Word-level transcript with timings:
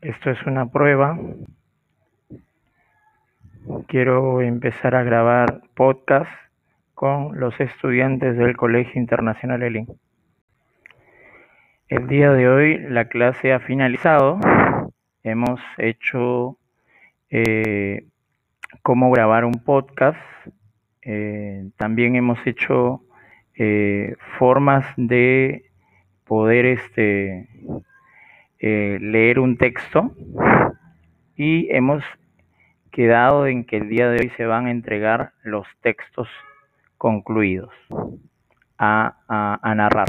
esto 0.00 0.30
es 0.30 0.42
una 0.46 0.66
prueba. 0.66 1.18
Quiero 3.86 4.40
empezar 4.40 4.94
a 4.94 5.02
grabar 5.02 5.62
podcast 5.74 6.30
con 6.94 7.38
los 7.38 7.58
estudiantes 7.60 8.36
del 8.36 8.56
Colegio 8.56 9.00
Internacional 9.00 9.62
Elín. 9.62 9.86
El 11.88 12.06
día 12.06 12.32
de 12.32 12.48
hoy 12.48 12.78
la 12.78 13.06
clase 13.06 13.52
ha 13.52 13.60
finalizado. 13.60 14.38
Hemos 15.22 15.60
hecho 15.78 16.58
eh, 17.30 18.06
cómo 18.82 19.10
grabar 19.10 19.44
un 19.44 19.64
podcast. 19.64 20.20
Eh, 21.02 21.70
también 21.76 22.16
hemos 22.16 22.38
hecho 22.46 23.02
eh, 23.54 24.14
formas 24.38 24.86
de 24.96 25.64
poder 26.24 26.66
este, 26.66 27.48
eh, 28.60 28.98
leer 29.00 29.38
un 29.38 29.56
texto 29.56 30.12
y 31.36 31.68
hemos 31.70 32.02
quedado 32.90 33.46
en 33.46 33.64
que 33.64 33.76
el 33.76 33.88
día 33.88 34.10
de 34.10 34.20
hoy 34.20 34.32
se 34.36 34.46
van 34.46 34.66
a 34.66 34.70
entregar 34.70 35.32
los 35.42 35.66
textos 35.82 36.28
concluidos 36.96 37.72
a, 38.78 39.58
a 39.62 39.74
narrar. 39.74 40.08